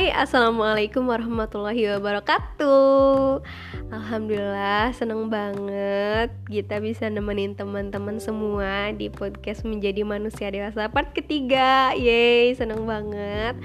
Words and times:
Hai, 0.00 0.16
Assalamualaikum 0.16 1.12
warahmatullahi 1.12 1.92
wabarakatuh. 1.92 3.44
Alhamdulillah, 3.92 4.96
seneng 4.96 5.28
banget 5.28 6.32
kita 6.48 6.80
bisa 6.80 7.04
nemenin 7.12 7.52
teman-teman 7.52 8.16
semua 8.16 8.96
di 8.96 9.12
podcast 9.12 9.60
Menjadi 9.68 10.00
Manusia 10.00 10.48
Dewasa 10.48 10.88
part 10.88 11.12
ketiga. 11.12 11.92
Yeay, 11.92 12.56
seneng 12.56 12.88
banget. 12.88 13.60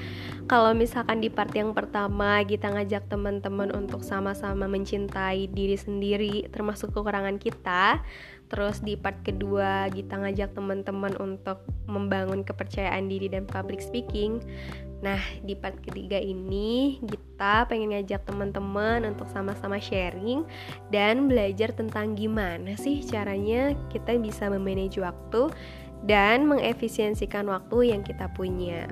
Kalau 0.52 0.76
misalkan 0.76 1.24
di 1.24 1.32
part 1.32 1.56
yang 1.56 1.72
pertama 1.72 2.44
kita 2.44 2.68
ngajak 2.68 3.08
teman-teman 3.08 3.72
untuk 3.72 4.04
sama-sama 4.04 4.68
mencintai 4.68 5.48
diri 5.48 5.80
sendiri 5.80 6.52
termasuk 6.52 6.92
kekurangan 6.92 7.40
kita. 7.40 8.04
Terus 8.52 8.84
di 8.84 9.00
part 9.00 9.24
kedua 9.24 9.88
kita 9.88 10.20
ngajak 10.20 10.52
teman-teman 10.52 11.16
untuk 11.18 11.64
membangun 11.88 12.44
kepercayaan 12.44 13.08
diri 13.08 13.32
dan 13.32 13.48
public 13.48 13.80
speaking. 13.80 14.44
Nah, 15.06 15.22
di 15.46 15.54
part 15.54 15.78
ketiga 15.86 16.18
ini 16.18 16.98
kita 16.98 17.70
pengen 17.70 17.94
ngajak 17.94 18.26
teman-teman 18.26 19.06
untuk 19.06 19.30
sama-sama 19.30 19.78
sharing 19.78 20.42
dan 20.90 21.30
belajar 21.30 21.70
tentang 21.78 22.18
gimana 22.18 22.74
sih 22.74 23.06
caranya 23.06 23.78
kita 23.94 24.18
bisa 24.18 24.50
memanage 24.50 24.98
waktu 24.98 25.54
dan 26.10 26.50
mengefisiensikan 26.50 27.46
waktu 27.46 27.94
yang 27.94 28.02
kita 28.02 28.26
punya. 28.34 28.90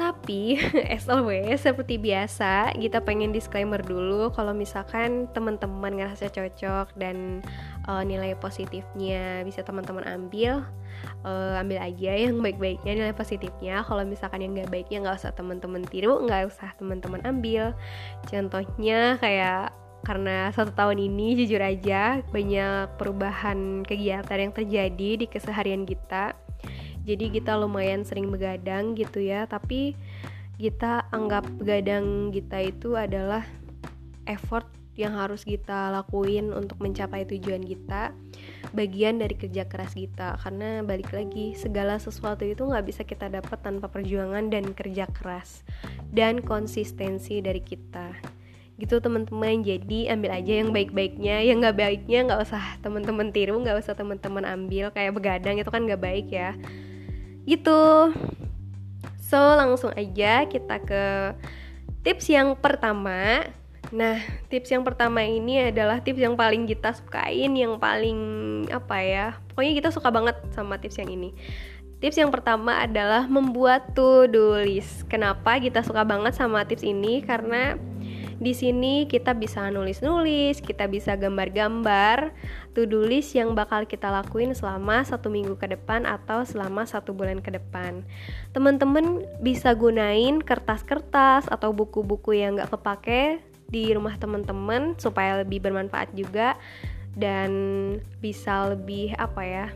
Tapi 0.00 0.56
as 0.96 1.04
always 1.12 1.60
seperti 1.60 2.00
biasa 2.00 2.72
kita 2.72 3.04
pengen 3.04 3.36
disclaimer 3.36 3.84
dulu 3.84 4.32
kalau 4.32 4.56
misalkan 4.56 5.28
teman-teman 5.36 5.92
ngerasa 5.92 6.32
cocok 6.32 6.96
dan 6.96 7.44
uh, 7.84 8.00
nilai 8.00 8.32
positifnya 8.40 9.44
bisa 9.44 9.60
teman-teman 9.60 10.08
ambil 10.08 10.64
uh, 11.28 11.60
ambil 11.60 11.84
aja 11.84 12.16
yang 12.16 12.40
baik-baiknya 12.40 12.96
nilai 12.96 13.12
positifnya. 13.12 13.84
Kalau 13.84 14.00
misalkan 14.08 14.40
yang 14.40 14.56
nggak 14.56 14.72
baiknya 14.72 15.04
nggak 15.04 15.20
usah 15.20 15.36
teman-teman 15.36 15.84
tiru 15.84 16.16
nggak 16.24 16.48
usah 16.48 16.72
teman-teman 16.80 17.20
ambil. 17.28 17.76
Contohnya 18.24 19.20
kayak 19.20 19.76
karena 20.00 20.48
satu 20.56 20.72
tahun 20.72 20.96
ini 20.96 21.44
jujur 21.44 21.60
aja 21.60 22.24
banyak 22.32 22.96
perubahan 22.96 23.84
kegiatan 23.84 24.48
yang 24.48 24.52
terjadi 24.56 25.10
di 25.20 25.26
keseharian 25.28 25.84
kita 25.84 26.32
jadi 27.04 27.32
kita 27.32 27.56
lumayan 27.56 28.04
sering 28.04 28.28
begadang 28.28 28.92
gitu 28.92 29.24
ya. 29.24 29.48
Tapi 29.48 29.96
kita 30.60 31.08
anggap 31.08 31.48
begadang 31.56 32.28
kita 32.28 32.60
itu 32.60 32.92
adalah 32.92 33.44
effort 34.28 34.68
yang 34.98 35.16
harus 35.16 35.48
kita 35.48 35.88
lakuin 35.88 36.52
untuk 36.52 36.76
mencapai 36.84 37.24
tujuan 37.24 37.64
kita 37.64 38.12
bagian 38.76 39.16
dari 39.16 39.32
kerja 39.32 39.64
keras 39.64 39.96
kita. 39.96 40.36
Karena 40.36 40.84
balik 40.84 41.16
lagi 41.16 41.56
segala 41.56 41.96
sesuatu 41.96 42.44
itu 42.44 42.68
nggak 42.68 42.84
bisa 42.84 43.02
kita 43.08 43.32
dapat 43.32 43.56
tanpa 43.64 43.88
perjuangan 43.88 44.52
dan 44.52 44.76
kerja 44.76 45.08
keras 45.08 45.64
dan 46.12 46.44
konsistensi 46.44 47.40
dari 47.40 47.64
kita. 47.64 48.12
Gitu 48.76 49.00
teman-teman. 49.00 49.64
Jadi 49.64 50.12
ambil 50.12 50.36
aja 50.36 50.52
yang 50.60 50.68
baik-baiknya. 50.68 51.48
Yang 51.48 51.56
nggak 51.64 51.76
baiknya 51.80 52.18
nggak 52.28 52.40
usah 52.44 52.64
teman-teman 52.84 53.32
tiru 53.32 53.56
nggak 53.56 53.80
usah 53.80 53.96
teman-teman 53.96 54.44
ambil. 54.44 54.92
Kayak 54.92 55.16
begadang 55.16 55.56
itu 55.56 55.70
kan 55.72 55.88
nggak 55.88 56.02
baik 56.04 56.28
ya 56.28 56.52
gitu 57.44 58.12
so 59.20 59.38
langsung 59.56 59.92
aja 59.94 60.44
kita 60.48 60.76
ke 60.82 61.04
tips 62.02 62.28
yang 62.32 62.56
pertama 62.56 63.44
Nah, 63.90 64.22
tips 64.46 64.70
yang 64.70 64.86
pertama 64.86 65.18
ini 65.26 65.74
adalah 65.74 65.98
tips 65.98 66.22
yang 66.22 66.38
paling 66.38 66.62
kita 66.62 66.94
sukain, 66.94 67.50
yang 67.58 67.74
paling 67.82 68.18
apa 68.70 68.96
ya? 69.02 69.26
Pokoknya 69.50 69.74
kita 69.82 69.90
suka 69.90 70.14
banget 70.14 70.38
sama 70.54 70.78
tips 70.78 71.02
yang 71.02 71.10
ini. 71.10 71.34
Tips 71.98 72.16
yang 72.16 72.30
pertama 72.30 72.78
adalah 72.78 73.26
membuat 73.26 73.90
to-do 73.98 74.62
list. 74.62 75.10
Kenapa 75.10 75.58
kita 75.58 75.82
suka 75.82 76.06
banget 76.06 76.38
sama 76.38 76.62
tips 76.62 76.86
ini? 76.86 77.18
Karena 77.26 77.74
di 78.40 78.56
sini 78.56 79.04
kita 79.04 79.36
bisa 79.36 79.68
nulis-nulis, 79.68 80.64
kita 80.64 80.88
bisa 80.88 81.12
gambar-gambar 81.12 82.32
to-do 82.72 83.04
list 83.04 83.36
yang 83.36 83.52
bakal 83.52 83.84
kita 83.84 84.08
lakuin 84.08 84.56
selama 84.56 85.04
satu 85.04 85.28
minggu 85.28 85.60
ke 85.60 85.68
depan 85.68 86.08
atau 86.08 86.48
selama 86.48 86.88
satu 86.88 87.12
bulan 87.12 87.44
ke 87.44 87.52
depan. 87.52 88.00
Teman-teman 88.56 89.28
bisa 89.44 89.76
gunain 89.76 90.40
kertas-kertas 90.40 91.52
atau 91.52 91.76
buku-buku 91.76 92.40
yang 92.40 92.56
gak 92.56 92.72
kepake 92.72 93.44
di 93.68 93.92
rumah 93.92 94.16
teman-teman 94.16 94.96
supaya 94.96 95.44
lebih 95.44 95.60
bermanfaat 95.60 96.08
juga 96.16 96.56
dan 97.12 97.52
bisa 98.24 98.72
lebih 98.72 99.12
apa 99.20 99.42
ya 99.44 99.66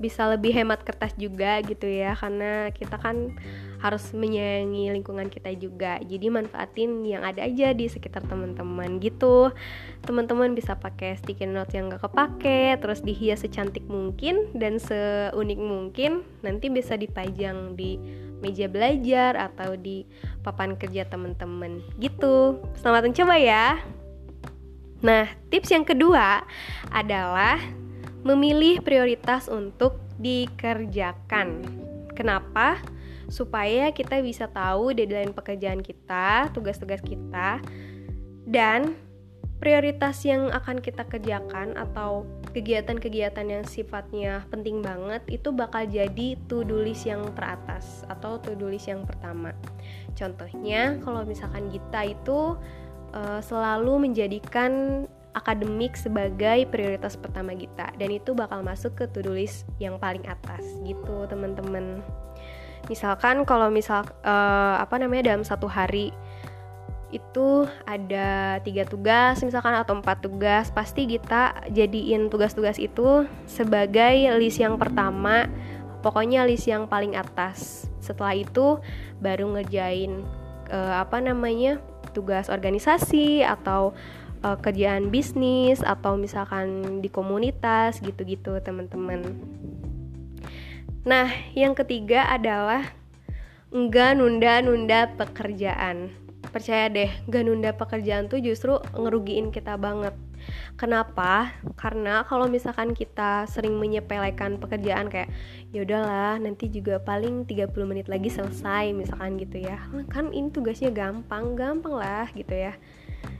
bisa 0.00 0.24
lebih 0.32 0.56
hemat 0.56 0.80
kertas 0.80 1.12
juga 1.20 1.60
gitu 1.60 1.84
ya 1.84 2.16
karena 2.16 2.72
kita 2.72 2.96
kan 2.96 3.36
harus 3.80 4.12
menyayangi 4.12 4.92
lingkungan 4.92 5.32
kita 5.32 5.56
juga. 5.56 5.96
Jadi 6.04 6.28
manfaatin 6.28 7.02
yang 7.02 7.24
ada 7.24 7.48
aja 7.48 7.72
di 7.72 7.88
sekitar 7.88 8.22
teman-teman 8.28 9.00
gitu. 9.00 9.48
Teman-teman 10.04 10.52
bisa 10.52 10.76
pakai 10.76 11.16
sticky 11.16 11.48
note 11.48 11.72
yang 11.72 11.88
gak 11.88 12.04
kepake 12.04 12.76
terus 12.78 13.00
dihias 13.00 13.40
secantik 13.40 13.84
mungkin 13.88 14.52
dan 14.52 14.76
seunik 14.76 15.56
mungkin. 15.56 16.22
Nanti 16.44 16.68
bisa 16.68 17.00
dipajang 17.00 17.74
di 17.74 17.96
meja 18.40 18.68
belajar 18.68 19.36
atau 19.36 19.76
di 19.76 20.04
papan 20.44 20.76
kerja 20.76 21.08
teman-teman. 21.08 21.80
Gitu. 21.96 22.60
Selamat 22.76 23.08
mencoba 23.08 23.36
ya. 23.40 23.80
Nah 25.00 25.24
tips 25.48 25.72
yang 25.72 25.88
kedua 25.88 26.44
adalah 26.92 27.56
memilih 28.20 28.84
prioritas 28.84 29.48
untuk 29.48 29.96
dikerjakan. 30.20 31.64
Kenapa? 32.12 32.99
Supaya 33.30 33.94
kita 33.94 34.18
bisa 34.20 34.50
tahu 34.50 34.92
deadline 34.92 35.32
pekerjaan 35.32 35.80
kita, 35.80 36.50
tugas-tugas 36.50 37.00
kita, 37.00 37.62
dan 38.50 38.98
prioritas 39.62 40.24
yang 40.24 40.48
akan 40.50 40.80
kita 40.80 41.04
kerjakan 41.04 41.76
atau 41.76 42.24
kegiatan-kegiatan 42.50 43.46
yang 43.46 43.64
sifatnya 43.68 44.42
penting 44.48 44.80
banget 44.80 45.20
itu 45.28 45.52
bakal 45.52 45.84
jadi 45.84 46.34
to-do 46.48 46.80
list 46.82 47.04
yang 47.06 47.22
teratas 47.36 48.02
atau 48.08 48.40
to-do 48.40 48.72
list 48.72 48.88
yang 48.88 49.04
pertama. 49.04 49.52
Contohnya, 50.16 50.98
kalau 51.04 51.22
misalkan 51.28 51.68
kita 51.68 52.08
itu 52.08 52.56
uh, 53.12 53.40
selalu 53.44 54.10
menjadikan 54.10 55.04
akademik 55.30 55.94
sebagai 55.94 56.66
prioritas 56.74 57.14
pertama 57.14 57.54
kita 57.54 57.94
dan 57.94 58.10
itu 58.10 58.34
bakal 58.34 58.66
masuk 58.66 58.98
ke 58.98 59.04
to-do 59.14 59.30
list 59.30 59.62
yang 59.78 59.94
paling 60.02 60.26
atas 60.26 60.64
gitu 60.82 61.22
teman-teman 61.30 62.02
misalkan 62.88 63.42
kalau 63.44 63.68
misal 63.68 64.06
uh, 64.24 64.76
apa 64.80 64.96
namanya 64.96 65.34
dalam 65.34 65.44
satu 65.44 65.66
hari 65.66 66.14
itu 67.10 67.66
ada 67.90 68.62
tiga 68.62 68.86
tugas 68.86 69.42
misalkan 69.42 69.74
atau 69.74 69.98
empat 69.98 70.22
tugas 70.22 70.70
pasti 70.70 71.10
kita 71.10 71.66
jadiin 71.74 72.30
tugas-tugas 72.30 72.78
itu 72.78 73.26
sebagai 73.50 74.30
list 74.38 74.62
yang 74.62 74.78
pertama 74.78 75.50
pokoknya 76.06 76.46
list 76.46 76.70
yang 76.70 76.86
paling 76.86 77.18
atas 77.18 77.90
setelah 77.98 78.38
itu 78.38 78.78
baru 79.18 79.50
ngerjain 79.58 80.22
uh, 80.70 81.02
apa 81.02 81.18
namanya 81.18 81.82
tugas 82.14 82.46
organisasi 82.46 83.42
atau 83.42 83.92
uh, 84.44 84.56
kerjaan 84.58 85.12
bisnis 85.12 85.84
atau 85.84 86.16
misalkan 86.16 86.98
di 87.04 87.08
komunitas 87.12 88.00
gitu-gitu 88.00 88.58
teman-teman. 88.60 89.22
Nah, 91.00 91.32
yang 91.56 91.72
ketiga 91.72 92.28
adalah 92.28 92.92
enggak 93.72 94.20
nunda-nunda 94.20 95.08
pekerjaan. 95.16 96.12
Percaya 96.52 96.92
deh, 96.92 97.08
enggak 97.24 97.42
nunda 97.48 97.70
pekerjaan 97.72 98.28
tuh 98.28 98.36
justru 98.44 98.76
ngerugiin 98.92 99.48
kita 99.48 99.80
banget. 99.80 100.12
Kenapa? 100.76 101.56
Karena 101.80 102.24
kalau 102.28 102.52
misalkan 102.52 102.92
kita 102.92 103.48
sering 103.48 103.80
menyepelekan 103.80 104.60
pekerjaan 104.60 105.08
kayak 105.08 105.32
ya 105.72 105.84
udahlah 105.84 106.36
nanti 106.36 106.68
juga 106.68 107.00
paling 107.00 107.48
30 107.48 107.72
menit 107.88 108.08
lagi 108.08 108.28
selesai 108.28 108.92
misalkan 108.92 109.40
gitu 109.40 109.56
ya. 109.56 109.80
Kan 110.12 110.36
ini 110.36 110.52
tugasnya 110.52 110.92
gampang, 110.92 111.56
gampang 111.56 111.96
lah 111.96 112.28
gitu 112.36 112.52
ya. 112.52 112.76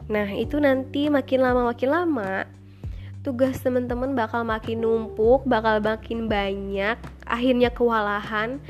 Nah, 0.08 0.32
itu 0.32 0.56
nanti 0.56 1.12
makin 1.12 1.44
lama 1.44 1.72
makin 1.72 1.90
lama 1.92 2.59
tugas 3.20 3.61
teman-teman 3.61 4.17
bakal 4.17 4.44
makin 4.44 4.81
numpuk, 4.81 5.44
bakal 5.44 5.81
makin 5.81 6.26
banyak, 6.28 6.96
akhirnya 7.28 7.69
kewalahan. 7.69 8.61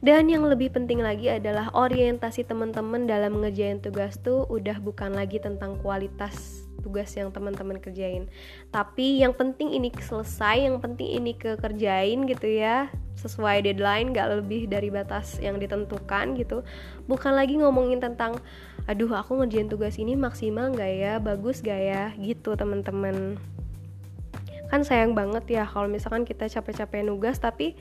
Dan 0.00 0.32
yang 0.32 0.48
lebih 0.48 0.72
penting 0.72 1.04
lagi 1.04 1.28
adalah 1.28 1.68
orientasi 1.76 2.48
teman-teman 2.48 3.04
dalam 3.04 3.36
ngerjain 3.36 3.84
tugas 3.84 4.16
tuh 4.16 4.48
udah 4.48 4.80
bukan 4.80 5.12
lagi 5.12 5.36
tentang 5.36 5.76
kualitas 5.84 6.64
tugas 6.80 7.12
yang 7.12 7.28
teman-teman 7.28 7.76
kerjain. 7.76 8.24
Tapi 8.72 9.20
yang 9.20 9.36
penting 9.36 9.76
ini 9.76 9.92
selesai, 9.92 10.64
yang 10.64 10.80
penting 10.80 11.20
ini 11.20 11.36
kekerjain 11.36 12.24
gitu 12.24 12.48
ya. 12.48 12.88
Sesuai 13.20 13.60
deadline 13.68 14.16
gak 14.16 14.40
lebih 14.40 14.72
dari 14.72 14.88
batas 14.88 15.36
yang 15.36 15.60
ditentukan 15.60 16.32
gitu. 16.40 16.64
Bukan 17.04 17.36
lagi 17.36 17.60
ngomongin 17.60 18.00
tentang 18.00 18.40
aduh 18.88 19.12
aku 19.12 19.36
ngerjain 19.44 19.68
tugas 19.68 20.00
ini 20.00 20.16
maksimal 20.16 20.72
gak 20.72 20.92
ya? 20.96 21.12
Bagus 21.20 21.60
gak 21.60 21.76
ya? 21.76 22.16
Gitu 22.16 22.56
teman-teman 22.56 23.36
kan 24.70 24.86
sayang 24.86 25.18
banget 25.18 25.44
ya 25.50 25.64
kalau 25.66 25.90
misalkan 25.90 26.22
kita 26.22 26.46
capek-capek 26.46 27.02
nugas 27.02 27.42
tapi 27.42 27.74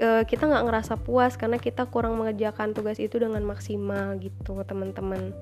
uh, 0.00 0.24
kita 0.24 0.48
nggak 0.48 0.64
ngerasa 0.64 0.96
puas 0.96 1.36
karena 1.36 1.60
kita 1.60 1.84
kurang 1.86 2.16
mengerjakan 2.16 2.72
tugas 2.72 2.96
itu 2.96 3.20
dengan 3.20 3.44
maksimal 3.44 4.16
gitu 4.18 4.64
teman-teman. 4.64 5.36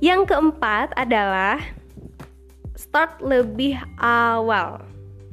Yang 0.00 0.32
keempat 0.32 0.92
adalah 0.96 1.60
start 2.76 3.20
lebih 3.24 3.76
awal. 4.00 4.84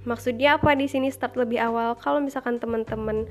Maksudnya 0.03 0.59
apa 0.59 0.75
di 0.75 0.87
sini 0.87 1.07
start 1.11 1.39
lebih 1.39 1.59
awal? 1.63 1.95
Kalau 1.95 2.19
misalkan 2.19 2.59
teman-teman 2.59 3.27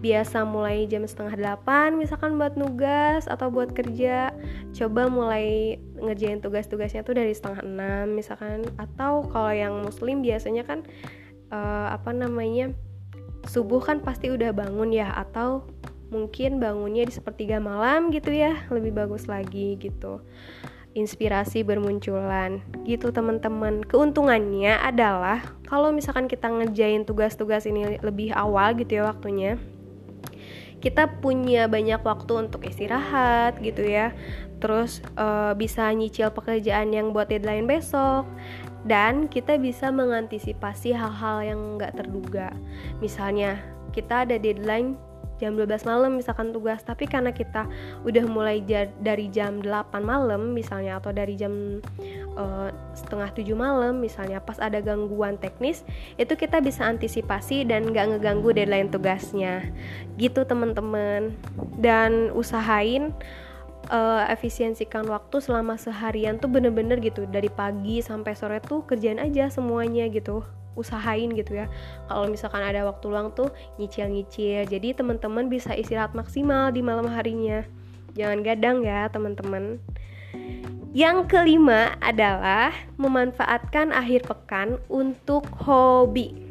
biasa 0.00 0.48
mulai 0.48 0.88
jam 0.88 1.04
setengah 1.04 1.36
delapan 1.36 1.92
misalkan 1.92 2.40
buat 2.40 2.56
nugas 2.56 3.28
atau 3.28 3.52
buat 3.52 3.76
kerja 3.76 4.32
coba 4.72 5.12
mulai 5.12 5.76
ngerjain 6.00 6.40
tugas-tugasnya 6.40 7.04
tuh 7.04 7.16
dari 7.16 7.32
setengah 7.36 7.62
enam 7.64 8.16
misalkan. 8.16 8.66
Atau 8.76 9.28
kalau 9.30 9.52
yang 9.52 9.84
muslim 9.84 10.24
biasanya 10.24 10.66
kan 10.66 10.82
uh, 11.52 11.94
apa 11.94 12.10
namanya 12.10 12.74
subuh 13.48 13.80
kan 13.80 14.04
pasti 14.04 14.28
udah 14.28 14.52
bangun 14.52 14.92
ya 14.92 15.12
atau 15.12 15.64
mungkin 16.10 16.58
bangunnya 16.58 17.06
di 17.06 17.14
sepertiga 17.14 17.62
malam 17.62 18.10
gitu 18.10 18.34
ya 18.34 18.66
lebih 18.68 18.96
bagus 18.96 19.30
lagi 19.30 19.78
gitu. 19.78 20.20
Inspirasi 20.92 21.62
bermunculan. 21.62 22.66
Gitu 22.82 23.14
teman-teman. 23.14 23.86
Keuntungannya 23.86 24.74
adalah 24.82 25.44
kalau 25.70 25.94
misalkan 25.94 26.26
kita 26.26 26.50
ngerjain 26.50 27.06
tugas-tugas 27.06 27.62
ini 27.68 28.02
lebih 28.02 28.34
awal 28.34 28.74
gitu 28.74 28.98
ya 28.98 29.06
waktunya 29.06 29.54
kita 30.80 31.20
punya 31.20 31.68
banyak 31.68 32.00
waktu 32.00 32.48
untuk 32.48 32.64
istirahat 32.64 33.60
gitu 33.60 33.84
ya 33.84 34.16
terus 34.60 35.00
uh, 35.16 35.56
bisa 35.56 35.88
nyicil 35.90 36.30
pekerjaan 36.30 36.92
yang 36.92 37.10
buat 37.10 37.32
deadline 37.32 37.66
besok. 37.66 38.28
Dan 38.80 39.28
kita 39.28 39.60
bisa 39.60 39.92
mengantisipasi 39.92 40.96
hal-hal 40.96 41.44
yang 41.44 41.60
nggak 41.76 42.00
terduga. 42.00 42.48
Misalnya 43.04 43.60
kita 43.92 44.24
ada 44.24 44.40
deadline 44.40 44.96
jam 45.40 45.56
12 45.56 45.88
malam 45.88 46.20
misalkan 46.20 46.52
tugas. 46.52 46.84
Tapi 46.84 47.08
karena 47.08 47.32
kita 47.32 47.64
udah 48.04 48.24
mulai 48.28 48.60
dari 49.00 49.32
jam 49.32 49.64
8 49.64 50.04
malam 50.04 50.52
misalnya 50.52 51.00
atau 51.00 51.10
dari 51.16 51.34
jam 51.40 51.80
uh, 52.36 52.68
setengah 52.92 53.32
7 53.32 53.56
malam 53.56 54.04
misalnya 54.04 54.44
pas 54.44 54.60
ada 54.60 54.84
gangguan 54.84 55.40
teknis 55.40 55.80
itu 56.20 56.36
kita 56.36 56.60
bisa 56.60 56.84
antisipasi 56.84 57.64
dan 57.64 57.88
nggak 57.88 58.16
ngeganggu 58.20 58.52
deadline 58.52 58.92
tugasnya. 58.92 59.64
Gitu 60.20 60.44
teman-teman. 60.44 61.32
Dan 61.80 62.28
usahain 62.36 63.16
uh, 63.88 64.28
efisiensikan 64.28 65.08
waktu 65.08 65.40
selama 65.40 65.80
seharian 65.80 66.36
tuh 66.36 66.52
bener-bener 66.52 67.00
gitu. 67.00 67.24
Dari 67.24 67.48
pagi 67.48 68.04
sampai 68.04 68.36
sore 68.36 68.60
tuh 68.60 68.84
kerjain 68.84 69.16
aja 69.16 69.48
semuanya 69.48 70.04
gitu. 70.12 70.44
Usahain 70.76 71.32
gitu 71.32 71.56
ya. 71.56 71.66
Kalau 72.10 72.28
misalkan 72.28 72.60
ada 72.60 72.84
waktu 72.84 73.08
luang 73.08 73.32
tuh 73.32 73.48
nyicil-nyicil. 73.80 74.68
Jadi 74.68 74.92
teman-teman 74.92 75.48
bisa 75.48 75.72
istirahat 75.72 76.12
maksimal 76.12 76.68
di 76.68 76.84
malam 76.84 77.08
harinya. 77.08 77.64
Jangan 78.12 78.44
gadang 78.44 78.84
ya 78.84 79.08
teman-teman. 79.08 79.80
Yang 80.90 81.30
kelima 81.30 81.94
adalah 82.02 82.74
memanfaatkan 82.98 83.94
akhir 83.94 84.26
pekan 84.26 84.82
untuk 84.90 85.46
hobi 85.62 86.49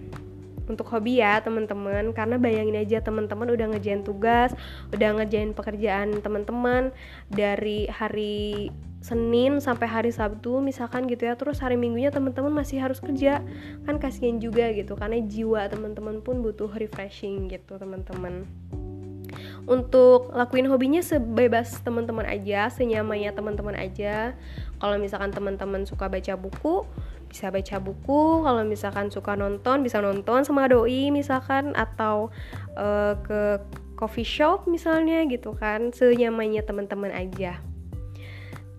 untuk 0.70 0.88
hobi 0.94 1.20
ya 1.20 1.42
teman-teman. 1.42 2.14
Karena 2.14 2.38
bayangin 2.38 2.78
aja 2.78 3.02
teman-teman 3.02 3.50
udah 3.50 3.76
ngerjain 3.76 4.06
tugas 4.06 4.54
udah 4.94 5.10
ngerjain 5.20 5.52
pekerjaan 5.58 6.22
teman-teman 6.22 6.94
dari 7.28 7.90
hari 7.90 8.70
Senin 9.00 9.64
sampai 9.64 9.88
hari 9.88 10.12
Sabtu 10.12 10.60
misalkan 10.60 11.08
gitu 11.08 11.26
ya. 11.26 11.34
Terus 11.40 11.64
hari 11.64 11.80
Minggunya 11.80 12.12
teman-teman 12.12 12.52
masih 12.52 12.84
harus 12.84 13.00
kerja. 13.00 13.42
Kan 13.88 13.98
kasihan 13.98 14.38
juga 14.38 14.70
gitu 14.76 14.94
karena 15.00 15.24
jiwa 15.24 15.66
teman-teman 15.72 16.20
pun 16.20 16.44
butuh 16.44 16.70
refreshing 16.76 17.48
gitu 17.48 17.80
teman-teman. 17.80 18.44
Untuk 19.70 20.34
lakuin 20.34 20.66
hobinya 20.66 21.00
sebebas 21.00 21.78
teman-teman 21.86 22.26
aja 22.26 22.68
senyamannya 22.74 23.32
teman-teman 23.32 23.78
aja. 23.78 24.34
Kalau 24.82 24.96
misalkan 24.98 25.30
teman-teman 25.30 25.86
suka 25.86 26.10
baca 26.10 26.34
buku 26.36 26.84
bisa 27.30 27.54
baca 27.54 27.78
buku 27.78 28.44
kalau 28.44 28.66
misalkan 28.66 29.14
suka 29.14 29.38
nonton 29.38 29.86
bisa 29.86 30.02
nonton 30.02 30.42
sama 30.42 30.66
doi 30.66 31.14
misalkan 31.14 31.78
atau 31.78 32.34
uh, 32.74 33.14
ke 33.22 33.62
coffee 33.94 34.26
shop 34.26 34.66
misalnya 34.66 35.24
gitu 35.30 35.54
kan 35.54 35.94
senyamannya 35.94 36.66
teman-teman 36.66 37.14
aja. 37.14 37.62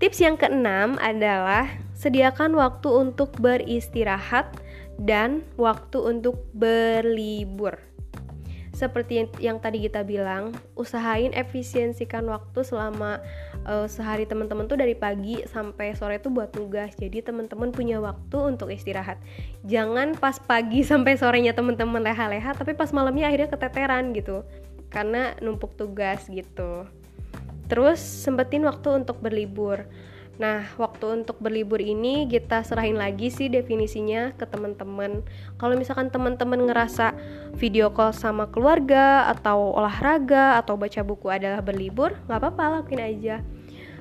Tips 0.01 0.17
yang 0.25 0.41
keenam 0.41 0.97
adalah 0.97 1.69
sediakan 1.93 2.57
waktu 2.57 2.89
untuk 2.89 3.37
beristirahat 3.37 4.49
dan 4.97 5.45
waktu 5.61 6.01
untuk 6.01 6.41
berlibur. 6.57 7.77
Seperti 8.73 9.29
yang, 9.45 9.61
tadi 9.61 9.85
kita 9.85 10.01
bilang, 10.09 10.57
usahain 10.73 11.37
efisiensikan 11.37 12.25
waktu 12.33 12.65
selama 12.65 13.21
uh, 13.67 13.87
sehari 13.89 14.25
teman-teman 14.25 14.69
tuh 14.69 14.79
dari 14.79 14.95
pagi 14.97 15.43
sampai 15.49 15.93
sore 15.97 16.21
tuh 16.23 16.33
buat 16.33 16.53
tugas. 16.53 16.95
Jadi 16.97 17.25
teman-teman 17.25 17.73
punya 17.75 18.01
waktu 18.01 18.39
untuk 18.39 18.73
istirahat. 18.73 19.21
Jangan 19.67 20.17
pas 20.17 20.39
pagi 20.39 20.85
sampai 20.91 21.17
sorenya 21.17 21.53
teman-teman 21.53 22.01
leha-leha, 22.01 22.57
tapi 22.57 22.73
pas 22.73 22.93
malamnya 22.95 23.29
akhirnya 23.29 23.49
keteteran 23.53 24.13
gitu. 24.17 24.47
Karena 24.91 25.35
numpuk 25.39 25.77
tugas 25.79 26.27
gitu. 26.27 26.87
Terus 27.71 28.03
sempetin 28.03 28.67
waktu 28.67 29.05
untuk 29.05 29.23
berlibur. 29.23 29.87
Nah, 30.41 30.65
waktu 30.81 31.21
untuk 31.21 31.37
berlibur 31.37 31.77
ini 31.85 32.25
kita 32.25 32.65
serahin 32.65 32.97
lagi 32.97 33.29
sih 33.29 33.53
definisinya 33.53 34.33
ke 34.41 34.49
teman-teman. 34.49 35.21
Kalau 35.61 35.77
misalkan 35.77 36.09
teman-teman 36.09 36.65
ngerasa 36.65 37.13
video 37.61 37.93
call 37.93 38.17
sama 38.17 38.49
keluarga 38.49 39.29
atau 39.29 39.77
olahraga 39.77 40.57
atau 40.57 40.81
baca 40.81 41.05
buku 41.05 41.29
adalah 41.29 41.61
berlibur, 41.61 42.17
nggak 42.25 42.41
apa-apa 42.41 42.81
lakuin 42.81 43.05
aja. 43.05 43.45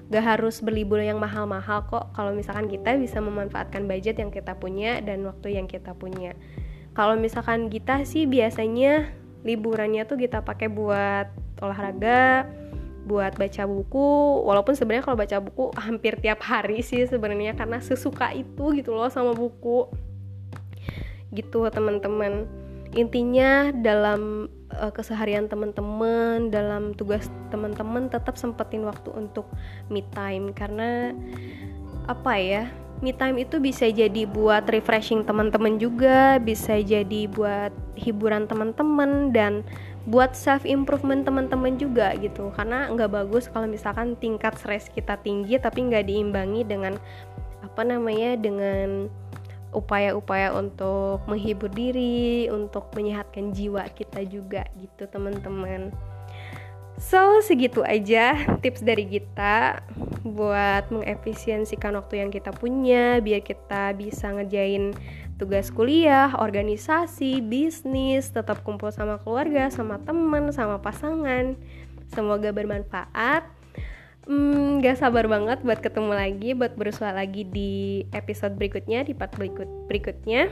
Gak 0.10 0.26
harus 0.26 0.58
berlibur 0.64 0.98
yang 1.04 1.22
mahal-mahal 1.22 1.86
kok. 1.86 2.10
Kalau 2.18 2.34
misalkan 2.34 2.66
kita 2.66 2.98
bisa 2.98 3.22
memanfaatkan 3.22 3.86
budget 3.86 4.18
yang 4.18 4.34
kita 4.34 4.58
punya 4.58 5.06
dan 5.06 5.22
waktu 5.22 5.54
yang 5.54 5.70
kita 5.70 5.94
punya. 5.94 6.34
Kalau 6.98 7.14
misalkan 7.14 7.70
kita 7.70 8.02
sih 8.10 8.26
biasanya 8.26 9.12
liburannya 9.46 10.10
tuh 10.10 10.18
kita 10.18 10.42
pakai 10.42 10.66
buat 10.66 11.30
olahraga, 11.62 12.50
buat 13.10 13.34
baca 13.34 13.66
buku 13.66 14.10
walaupun 14.46 14.78
sebenarnya 14.78 15.04
kalau 15.10 15.18
baca 15.18 15.38
buku 15.42 15.64
hampir 15.74 16.14
tiap 16.22 16.46
hari 16.46 16.86
sih 16.86 17.10
sebenarnya 17.10 17.58
karena 17.58 17.82
sesuka 17.82 18.30
itu 18.38 18.78
gitu 18.78 18.94
loh 18.94 19.10
sama 19.10 19.34
buku. 19.34 19.90
Gitu 21.34 21.66
teman-teman. 21.74 22.46
Intinya 22.94 23.74
dalam 23.74 24.50
uh, 24.78 24.94
keseharian 24.94 25.50
teman-teman 25.50 26.54
dalam 26.54 26.94
tugas 26.94 27.26
teman-teman 27.50 28.10
tetap 28.14 28.38
sempetin 28.38 28.86
waktu 28.86 29.10
untuk 29.18 29.50
me 29.90 30.06
time. 30.14 30.54
Karena 30.54 31.14
apa 32.06 32.34
ya 32.38 32.70
me 33.00 33.16
time 33.16 33.40
itu 33.40 33.64
bisa 33.64 33.88
jadi 33.88 34.28
buat 34.28 34.68
refreshing 34.68 35.24
teman-teman 35.24 35.80
juga 35.80 36.36
bisa 36.42 36.76
jadi 36.84 37.32
buat 37.32 37.72
hiburan 37.96 38.46
teman-teman 38.46 39.32
dan 39.32 39.64
buat 40.10 40.34
self 40.34 40.66
improvement 40.66 41.22
teman-teman 41.22 41.78
juga 41.78 42.18
gitu. 42.18 42.50
Karena 42.58 42.90
nggak 42.90 43.14
bagus 43.14 43.46
kalau 43.46 43.70
misalkan 43.70 44.18
tingkat 44.18 44.58
stres 44.58 44.90
kita 44.90 45.22
tinggi 45.22 45.62
tapi 45.62 45.86
nggak 45.86 46.10
diimbangi 46.10 46.66
dengan 46.66 46.98
apa 47.62 47.86
namanya 47.86 48.34
dengan 48.36 49.08
upaya-upaya 49.70 50.50
untuk 50.58 51.22
menghibur 51.30 51.70
diri 51.70 52.50
untuk 52.50 52.90
menyehatkan 52.98 53.54
jiwa 53.54 53.86
kita 53.94 54.26
juga 54.26 54.66
gitu 54.82 55.06
teman-teman 55.06 55.94
So 57.00 57.40
segitu 57.40 57.80
aja 57.88 58.60
tips 58.60 58.84
dari 58.84 59.08
kita 59.08 59.80
buat 60.28 60.92
mengefisiensikan 60.92 61.96
waktu 61.96 62.20
yang 62.20 62.28
kita 62.28 62.52
punya 62.52 63.24
biar 63.24 63.40
kita 63.40 63.96
bisa 63.96 64.28
ngerjain 64.36 64.92
tugas 65.40 65.72
kuliah, 65.72 66.36
organisasi, 66.36 67.40
bisnis, 67.40 68.28
tetap 68.36 68.68
kumpul 68.68 68.92
sama 68.92 69.16
keluarga, 69.24 69.72
sama 69.72 70.04
teman, 70.04 70.52
sama 70.52 70.84
pasangan. 70.84 71.56
Semoga 72.12 72.52
bermanfaat. 72.52 73.48
Hmm, 74.28 74.84
gak 74.84 75.00
sabar 75.00 75.26
banget 75.32 75.64
buat 75.64 75.80
ketemu 75.80 76.12
lagi, 76.12 76.52
buat 76.52 76.76
berusaha 76.76 77.16
lagi 77.16 77.48
di 77.48 78.04
episode 78.12 78.60
berikutnya, 78.60 79.08
di 79.08 79.16
part 79.16 79.32
berikut 79.40 79.88
berikutnya. 79.88 80.52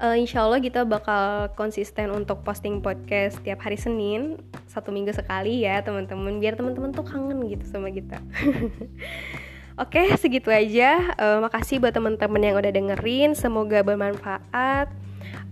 Uh, 0.00 0.16
insya 0.16 0.44
Allah 0.44 0.60
kita 0.60 0.84
bakal 0.84 1.52
konsisten 1.56 2.12
untuk 2.12 2.44
posting 2.44 2.84
podcast 2.84 3.40
tiap 3.44 3.64
hari 3.64 3.80
Senin 3.80 4.36
satu 4.70 4.94
minggu 4.94 5.10
sekali 5.10 5.66
ya 5.66 5.82
teman-teman 5.82 6.38
biar 6.38 6.54
teman-teman 6.54 6.94
tuh 6.94 7.02
kangen 7.02 7.42
gitu 7.50 7.66
sama 7.66 7.90
kita 7.90 8.22
Oke, 9.80 10.12
segitu 10.20 10.52
aja. 10.52 11.16
Uh, 11.16 11.40
makasih 11.40 11.80
buat 11.80 11.96
teman-teman 11.96 12.36
yang 12.44 12.52
udah 12.52 12.68
dengerin. 12.68 13.32
Semoga 13.32 13.80
bermanfaat. 13.80 14.92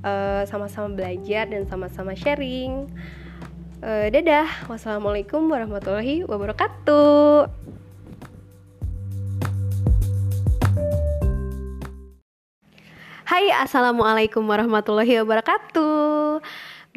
Uh, 0.05 0.45
sama-sama 0.45 0.93
belajar 0.93 1.49
dan 1.49 1.65
sama-sama 1.65 2.13
sharing. 2.13 2.93
Uh, 3.81 4.13
dadah. 4.13 4.69
Wassalamualaikum 4.69 5.49
warahmatullahi 5.49 6.29
wabarakatuh. 6.29 7.49
Hai, 13.25 13.49
assalamualaikum 13.65 14.45
warahmatullahi 14.45 15.25
wabarakatuh. 15.25 16.45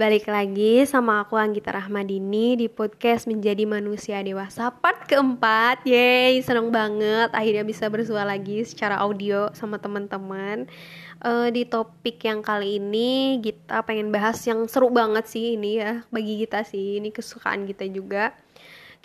Balik 0.01 0.34
lagi 0.34 0.81
sama 0.89 1.22
aku 1.22 1.38
Anggita 1.38 1.77
Rahmadini 1.77 2.58
di 2.58 2.65
podcast 2.65 3.29
Menjadi 3.29 3.70
Manusia 3.70 4.17
Dewasa 4.25 4.74
part 4.74 5.05
keempat. 5.05 5.86
Yeay, 5.86 6.41
seneng 6.41 6.74
banget. 6.74 7.29
Akhirnya 7.29 7.62
bisa 7.62 7.86
bersua 7.86 8.25
lagi 8.25 8.65
secara 8.65 8.98
audio 8.98 9.53
sama 9.53 9.77
teman-teman. 9.77 10.65
Uh, 11.22 11.53
Di 11.53 11.70
topik 11.70 12.17
yang 12.25 12.41
kali 12.41 12.81
ini 12.81 13.46
kita 13.46 13.86
pengen 13.86 14.10
bahas 14.10 14.41
yang 14.41 14.65
seru 14.65 14.89
banget 14.89 15.29
sih 15.29 15.53
ini 15.53 15.77
ya 15.77 16.01
Bagi 16.10 16.34
kita 16.41 16.65
sih, 16.65 16.98
ini 16.98 17.13
kesukaan 17.13 17.70
kita 17.70 17.86
juga. 17.86 18.34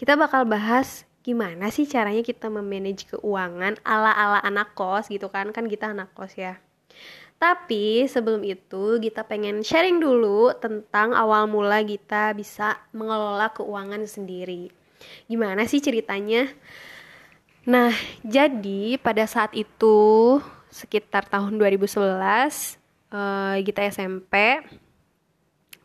Kita 0.00 0.16
bakal 0.16 0.48
bahas 0.48 1.04
gimana 1.20 1.68
sih 1.68 1.84
caranya 1.84 2.24
kita 2.24 2.48
memanage 2.48 3.04
keuangan 3.12 3.76
ala-ala 3.84 4.40
anak 4.40 4.72
kos 4.72 5.12
gitu 5.12 5.28
kan. 5.28 5.52
Kan 5.52 5.68
kita 5.68 5.92
anak 5.92 6.16
kos 6.16 6.40
ya 6.40 6.56
tapi 7.36 8.08
sebelum 8.08 8.40
itu 8.44 8.96
kita 8.96 9.20
pengen 9.28 9.60
sharing 9.60 10.00
dulu 10.00 10.56
tentang 10.56 11.12
awal 11.12 11.44
mula 11.44 11.84
kita 11.84 12.32
bisa 12.32 12.80
mengelola 12.96 13.52
keuangan 13.52 14.08
sendiri. 14.08 14.72
Gimana 15.28 15.68
sih 15.68 15.84
ceritanya? 15.84 16.48
Nah, 17.68 17.92
jadi 18.24 18.96
pada 18.96 19.28
saat 19.28 19.52
itu 19.52 20.40
sekitar 20.72 21.28
tahun 21.28 21.60
2011 21.60 22.16
uh, 23.12 23.56
SMP 23.92 24.62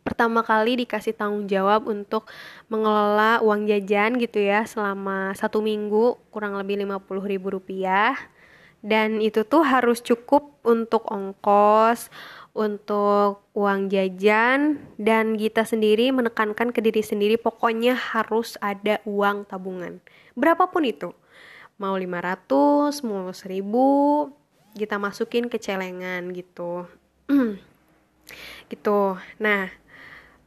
pertama 0.02 0.42
kali 0.42 0.82
dikasih 0.82 1.14
tanggung 1.14 1.46
jawab 1.46 1.86
untuk 1.86 2.26
mengelola 2.68 3.38
uang 3.46 3.70
jajan 3.70 4.18
gitu 4.18 4.42
ya 4.42 4.66
selama 4.66 5.32
satu 5.38 5.62
minggu 5.62 6.18
kurang 6.34 6.58
lebih 6.58 6.82
50 6.82 7.06
ribu 7.32 7.54
rupiah 7.54 8.18
dan 8.82 9.22
itu 9.22 9.46
tuh 9.46 9.62
harus 9.62 10.02
cukup 10.02 10.58
untuk 10.66 11.06
ongkos, 11.10 12.10
untuk 12.52 13.46
uang 13.56 13.88
jajan 13.88 14.82
dan 15.00 15.40
kita 15.40 15.64
sendiri 15.64 16.12
menekankan 16.12 16.76
ke 16.76 16.84
diri 16.84 17.00
sendiri 17.00 17.40
pokoknya 17.40 17.96
harus 17.96 18.60
ada 18.60 19.00
uang 19.08 19.48
tabungan. 19.48 20.04
Berapapun 20.36 20.84
itu. 20.84 21.16
Mau 21.80 21.98
500, 21.98 23.02
mau 23.02 23.34
1000, 23.34 24.78
kita 24.78 25.02
masukin 25.02 25.50
ke 25.50 25.58
celengan 25.58 26.30
gitu. 26.36 26.86
gitu. 28.72 29.18
Nah, 29.42 29.72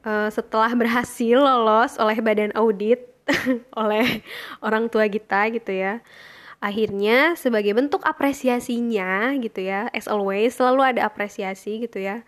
eh, 0.04 0.28
setelah 0.30 0.70
berhasil 0.74 1.38
lolos 1.38 1.98
oleh 1.98 2.18
badan 2.22 2.54
audit 2.54 3.02
oleh 3.80 4.20
orang 4.60 4.92
tua 4.92 5.08
kita 5.08 5.48
gitu 5.56 5.72
ya 5.72 6.04
akhirnya 6.64 7.36
sebagai 7.36 7.76
bentuk 7.76 8.00
apresiasinya 8.08 9.36
gitu 9.36 9.60
ya 9.60 9.92
as 9.92 10.08
always 10.08 10.56
selalu 10.56 10.96
ada 10.96 11.04
apresiasi 11.04 11.84
gitu 11.84 12.00
ya. 12.00 12.24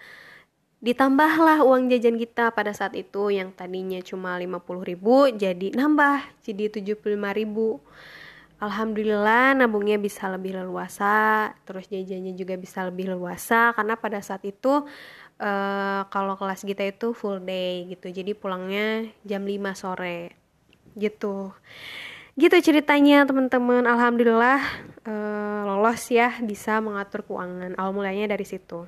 Ditambahlah 0.85 1.64
uang 1.64 1.88
jajan 1.88 2.21
kita 2.21 2.52
pada 2.52 2.76
saat 2.76 2.93
itu 2.93 3.33
yang 3.33 3.49
tadinya 3.57 3.97
cuma 4.05 4.37
50 4.37 4.61
ribu 4.85 5.33
jadi 5.33 5.73
nambah 5.73 6.45
jadi 6.45 6.69
75 6.69 7.16
ribu. 7.33 7.81
Alhamdulillah 8.61 9.57
nabungnya 9.57 9.97
bisa 9.97 10.28
lebih 10.28 10.57
leluasa 10.57 11.52
terus 11.64 11.88
jajannya 11.88 12.37
juga 12.37 12.61
bisa 12.61 12.85
lebih 12.88 13.12
leluasa 13.16 13.73
karena 13.76 14.00
pada 14.00 14.21
saat 14.25 14.45
itu 14.49 14.85
uh, 15.40 16.00
kalau 16.09 16.40
kelas 16.40 16.64
kita 16.64 16.85
itu 16.88 17.12
full 17.12 17.40
day 17.45 17.85
gitu 17.93 18.09
jadi 18.09 18.33
pulangnya 18.33 19.12
jam 19.28 19.45
5 19.45 19.76
sore 19.76 20.33
gitu 20.97 21.52
gitu 22.37 22.57
ceritanya 22.61 23.25
teman-teman. 23.25 23.88
Alhamdulillah 23.88 24.61
uh, 25.09 25.61
lolos 25.64 26.05
ya 26.12 26.37
bisa 26.45 26.85
mengatur 26.85 27.25
keuangan. 27.25 27.73
Awal 27.81 27.93
mulanya 27.97 28.37
dari 28.37 28.45
situ. 28.45 28.85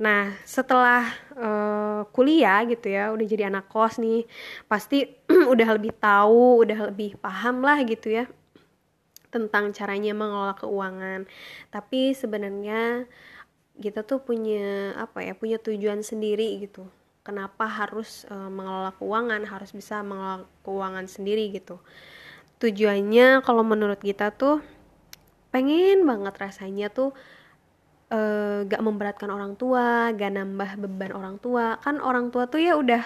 Nah 0.00 0.32
setelah 0.48 1.12
uh, 1.36 2.08
kuliah 2.16 2.64
gitu 2.64 2.88
ya 2.88 3.12
udah 3.12 3.26
jadi 3.28 3.52
anak 3.52 3.68
kos 3.68 4.00
nih 4.00 4.24
pasti 4.64 5.04
udah 5.52 5.68
lebih 5.76 5.92
tahu 6.00 6.64
udah 6.64 6.88
lebih 6.88 7.20
paham 7.20 7.60
lah 7.60 7.84
gitu 7.84 8.08
ya 8.08 8.24
tentang 9.28 9.76
caranya 9.76 10.16
mengelola 10.16 10.56
keuangan. 10.56 11.28
Tapi 11.68 12.16
sebenarnya 12.16 13.04
kita 13.76 14.08
tuh 14.08 14.24
punya 14.24 14.96
apa 14.96 15.20
ya 15.20 15.36
punya 15.36 15.60
tujuan 15.60 16.00
sendiri 16.00 16.64
gitu. 16.64 16.88
Kenapa 17.20 17.68
harus 17.68 18.24
uh, 18.32 18.48
mengelola 18.48 18.96
keuangan 18.96 19.44
harus 19.44 19.76
bisa 19.76 20.00
mengelola 20.00 20.48
keuangan 20.64 21.04
sendiri 21.04 21.52
gitu 21.52 21.76
tujuannya 22.60 23.40
kalau 23.40 23.64
menurut 23.64 23.96
kita 23.96 24.30
tuh 24.36 24.60
pengen 25.48 26.04
banget 26.04 26.36
rasanya 26.36 26.92
tuh 26.92 27.16
uh, 28.12 28.62
gak 28.68 28.84
memberatkan 28.84 29.32
orang 29.32 29.56
tua, 29.56 30.12
gak 30.12 30.30
nambah 30.36 30.76
beban 30.78 31.16
orang 31.16 31.36
tua. 31.40 31.80
Kan 31.80 31.98
orang 31.98 32.28
tua 32.28 32.46
tuh 32.46 32.60
ya 32.60 32.76
udah 32.76 33.02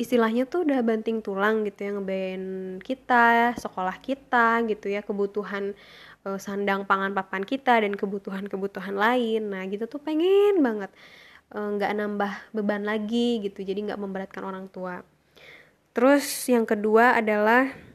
istilahnya 0.00 0.48
tuh 0.48 0.64
udah 0.64 0.80
banting 0.80 1.20
tulang 1.20 1.62
gitu 1.68 1.84
ya 1.84 1.90
ngebayain 1.92 2.46
kita, 2.80 3.52
sekolah 3.60 4.00
kita 4.00 4.64
gitu 4.64 4.88
ya, 4.88 5.04
kebutuhan 5.04 5.76
uh, 6.24 6.40
sandang 6.40 6.88
pangan 6.88 7.12
papan 7.12 7.44
kita 7.44 7.84
dan 7.84 7.92
kebutuhan-kebutuhan 7.92 8.96
lain. 8.96 9.52
Nah 9.52 9.62
gitu 9.68 9.84
tuh 9.84 10.00
pengen 10.00 10.64
banget 10.64 10.88
nggak 11.50 11.92
uh, 11.92 11.96
nambah 11.98 12.32
beban 12.56 12.86
lagi 12.86 13.44
gitu, 13.44 13.60
jadi 13.60 13.92
nggak 13.92 14.00
memberatkan 14.00 14.40
orang 14.46 14.72
tua. 14.72 15.04
Terus 15.90 16.24
yang 16.46 16.62
kedua 16.62 17.18
adalah 17.18 17.89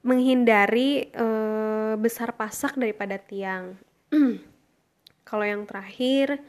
menghindari 0.00 1.12
uh, 1.12 1.94
besar 2.00 2.32
pasak 2.32 2.76
daripada 2.76 3.20
tiang. 3.20 3.76
Kalau 5.28 5.44
yang 5.44 5.68
terakhir, 5.68 6.40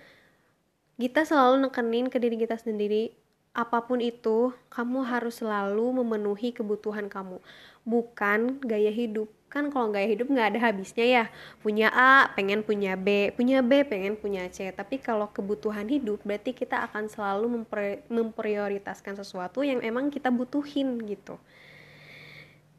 kita 0.96 1.28
selalu 1.28 1.68
nekenin 1.68 2.08
ke 2.08 2.18
diri 2.18 2.40
kita 2.40 2.56
sendiri, 2.58 3.12
apa 3.52 3.84
pun 3.84 4.00
itu, 4.00 4.56
kamu 4.72 5.04
harus 5.04 5.44
selalu 5.44 6.02
memenuhi 6.02 6.56
kebutuhan 6.56 7.12
kamu, 7.12 7.44
bukan 7.84 8.64
gaya 8.64 8.90
hidup. 8.90 9.28
Kan 9.52 9.68
kalau 9.68 9.92
gaya 9.92 10.08
hidup 10.08 10.32
nggak 10.32 10.56
ada 10.56 10.72
habisnya 10.72 11.04
ya. 11.04 11.26
Punya 11.60 11.92
A, 11.92 12.32
pengen 12.32 12.64
punya 12.64 12.96
B, 12.96 13.36
punya 13.36 13.60
B, 13.60 13.84
pengen 13.84 14.16
punya 14.16 14.48
C. 14.48 14.72
Tapi 14.72 15.04
kalau 15.04 15.28
kebutuhan 15.28 15.92
hidup, 15.92 16.24
berarti 16.24 16.56
kita 16.56 16.88
akan 16.88 17.12
selalu 17.12 17.68
memprioritaskan 18.08 19.20
sesuatu 19.20 19.60
yang 19.60 19.84
emang 19.84 20.08
kita 20.08 20.32
butuhin 20.32 20.96
gitu 21.04 21.36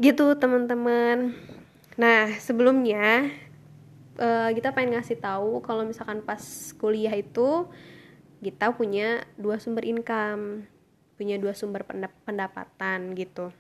gitu 0.03 0.35
teman-teman. 0.35 1.31
Nah 1.95 2.35
sebelumnya 2.43 3.31
uh, 4.19 4.51
kita 4.51 4.75
pengen 4.75 4.99
ngasih 4.99 5.23
tahu 5.23 5.63
kalau 5.63 5.87
misalkan 5.87 6.19
pas 6.27 6.43
kuliah 6.77 7.15
itu 7.15 7.71
kita 8.43 8.75
punya 8.75 9.23
dua 9.39 9.63
sumber 9.63 9.87
income 9.87 10.67
punya 11.23 11.39
dua 11.39 11.55
sumber 11.55 11.87
pendapatan 12.27 13.15
gitu. 13.15 13.55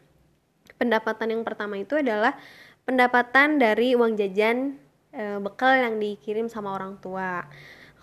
Pendapatan 0.74 1.30
yang 1.30 1.46
pertama 1.46 1.78
itu 1.78 1.94
adalah 1.94 2.34
pendapatan 2.82 3.62
dari 3.62 3.94
uang 3.94 4.18
jajan 4.18 4.74
e, 5.14 5.38
bekal 5.38 5.78
yang 5.78 6.02
dikirim 6.02 6.50
sama 6.50 6.74
orang 6.74 6.98
tua. 6.98 7.46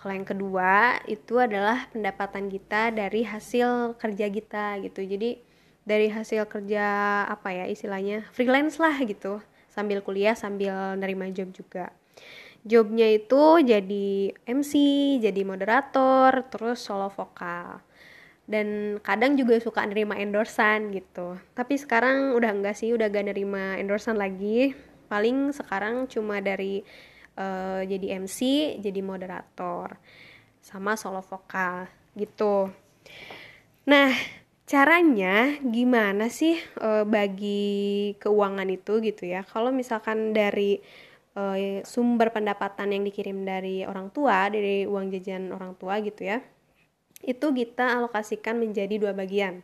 Kalau 0.00 0.16
yang 0.16 0.24
kedua 0.24 1.04
itu 1.04 1.36
adalah 1.36 1.92
pendapatan 1.92 2.48
kita 2.48 2.88
dari 2.88 3.20
hasil 3.20 4.00
kerja 4.00 4.32
kita 4.32 4.80
gitu. 4.80 5.04
Jadi 5.04 5.49
dari 5.90 6.06
hasil 6.06 6.46
kerja 6.46 6.86
apa 7.26 7.50
ya 7.50 7.66
istilahnya 7.66 8.22
freelance 8.30 8.78
lah 8.78 8.94
gitu. 9.02 9.42
Sambil 9.66 10.06
kuliah 10.06 10.38
sambil 10.38 10.94
nerima 10.94 11.26
job 11.34 11.50
juga. 11.50 11.90
Jobnya 12.62 13.10
itu 13.10 13.58
jadi 13.66 14.30
MC 14.46 14.72
jadi 15.18 15.42
moderator 15.42 16.46
terus 16.46 16.78
solo 16.78 17.10
vokal. 17.10 17.82
Dan 18.46 18.98
kadang 19.02 19.34
juga 19.34 19.58
suka 19.58 19.82
nerima 19.82 20.14
endorsan 20.14 20.94
gitu. 20.94 21.38
Tapi 21.58 21.74
sekarang 21.74 22.38
udah 22.38 22.50
enggak 22.54 22.78
sih 22.78 22.94
udah 22.94 23.10
gak 23.10 23.26
nerima 23.26 23.74
endorsan 23.78 24.14
lagi. 24.14 24.74
Paling 25.10 25.50
sekarang 25.50 26.06
cuma 26.06 26.38
dari 26.38 26.86
uh, 27.34 27.82
jadi 27.82 28.22
MC 28.22 28.38
jadi 28.78 29.00
moderator 29.02 29.98
sama 30.62 30.94
solo 30.94 31.22
vokal 31.22 31.90
gitu. 32.14 32.68
Nah 33.86 34.12
caranya 34.70 35.58
gimana 35.66 36.30
sih 36.30 36.54
e, 36.78 36.90
bagi 37.02 38.14
keuangan 38.22 38.70
itu 38.70 39.02
gitu 39.02 39.26
ya? 39.26 39.42
Kalau 39.42 39.74
misalkan 39.74 40.30
dari 40.30 40.78
e, 41.34 41.42
sumber 41.82 42.30
pendapatan 42.30 42.94
yang 42.94 43.02
dikirim 43.02 43.42
dari 43.42 43.82
orang 43.82 44.14
tua 44.14 44.46
dari 44.46 44.86
uang 44.86 45.10
jajan 45.10 45.50
orang 45.50 45.74
tua 45.74 45.98
gitu 45.98 46.22
ya 46.22 46.38
itu 47.20 47.46
kita 47.52 48.00
alokasikan 48.00 48.56
menjadi 48.56 48.96
dua 48.96 49.12
bagian. 49.12 49.60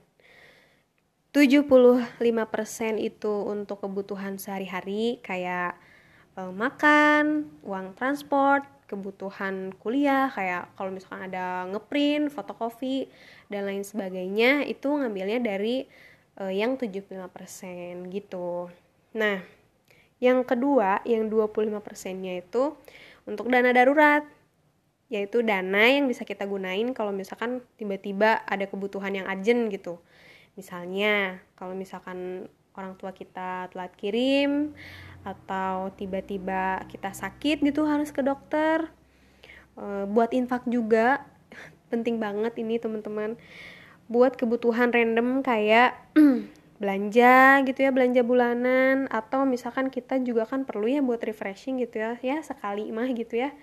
75% 1.33 2.97
itu 2.97 3.35
untuk 3.45 3.85
kebutuhan 3.85 4.41
sehari-hari 4.41 5.21
kayak 5.21 5.77
e, 6.35 6.41
makan, 6.49 7.53
uang 7.61 7.93
transport, 7.95 8.65
kebutuhan 8.89 9.75
kuliah 9.77 10.33
kayak 10.33 10.73
kalau 10.79 10.91
misalkan 10.95 11.29
ada 11.29 11.69
ngeprint, 11.69 12.33
fotokopi 12.33 13.11
dan 13.47 13.69
lain 13.69 13.83
sebagainya 13.87 14.67
itu 14.67 14.88
ngambilnya 14.91 15.38
dari 15.43 15.87
uh, 16.41 16.53
yang 16.53 16.79
75% 16.79 18.11
gitu. 18.11 18.71
Nah, 19.17 19.41
yang 20.23 20.43
kedua 20.43 21.05
yang 21.05 21.29
25%-nya 21.29 22.41
itu 22.41 22.76
untuk 23.29 23.49
dana 23.50 23.73
darurat. 23.75 24.25
yaitu 25.07 25.38
dana 25.38 25.87
yang 25.87 26.11
bisa 26.11 26.26
kita 26.26 26.50
gunain 26.50 26.91
kalau 26.91 27.15
misalkan 27.15 27.62
tiba-tiba 27.79 28.43
ada 28.43 28.67
kebutuhan 28.67 29.15
yang 29.15 29.31
urgent 29.31 29.71
gitu. 29.71 30.03
Misalnya, 30.59 31.38
kalau 31.55 31.79
misalkan 31.79 32.50
orang 32.75 32.99
tua 32.99 33.15
kita 33.15 33.71
telat 33.71 33.95
kirim 33.95 34.75
atau 35.23 35.95
tiba-tiba 35.95 36.83
kita 36.87 37.11
sakit 37.15 37.62
gitu 37.62 37.87
harus 37.87 38.11
ke 38.11 38.19
dokter. 38.19 38.91
E, 39.79 40.11
buat 40.11 40.31
infak 40.35 40.67
juga 40.67 41.23
penting 41.88 42.19
banget 42.23 42.57
ini 42.59 42.78
teman-teman. 42.78 43.38
Buat 44.07 44.38
kebutuhan 44.38 44.95
random 44.95 45.43
kayak 45.43 45.99
belanja 46.76 47.64
gitu 47.64 47.88
ya 47.88 47.90
belanja 47.90 48.21
bulanan 48.21 49.09
atau 49.09 49.49
misalkan 49.49 49.88
kita 49.88 50.21
juga 50.21 50.45
kan 50.45 50.69
perlu 50.69 50.85
ya 50.85 51.00
buat 51.00 51.25
refreshing 51.25 51.81
gitu 51.81 52.05
ya 52.05 52.21
ya 52.21 52.45
sekali 52.45 52.93
mah 52.93 53.09
gitu 53.16 53.40
ya 53.40 53.57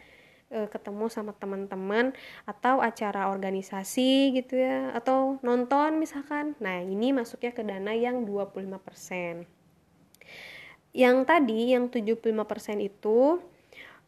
e, 0.50 0.66
ketemu 0.66 1.14
sama 1.14 1.38
teman-teman 1.38 2.18
atau 2.50 2.82
acara 2.82 3.30
organisasi 3.30 4.34
gitu 4.34 4.58
ya 4.58 4.98
atau 4.98 5.38
nonton 5.46 6.02
misalkan 6.02 6.58
nah 6.58 6.82
ini 6.82 7.14
masuknya 7.14 7.54
ke 7.54 7.62
dana 7.62 7.94
yang 7.94 8.26
25% 8.26 9.46
yang 10.94 11.26
tadi 11.26 11.74
yang 11.74 11.90
75% 11.90 12.34
itu 12.82 13.42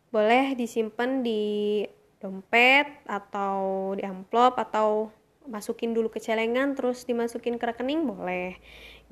boleh 0.10 0.58
disimpan 0.58 1.22
di 1.22 1.82
dompet 2.26 2.90
atau 3.06 3.94
di 3.94 4.02
amplop 4.02 4.58
atau 4.58 5.14
masukin 5.46 5.94
dulu 5.94 6.10
ke 6.10 6.18
celengan 6.18 6.74
terus 6.74 7.06
dimasukin 7.06 7.62
ke 7.62 7.66
rekening 7.70 8.02
boleh 8.02 8.58